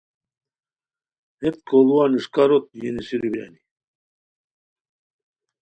ہیت 1.41 1.55
کوڑوان 1.67 2.11
اݰکاروت 2.17 2.65
یی 2.79 2.89
نیسیرو 2.95 3.27
بیرانی 3.31 3.61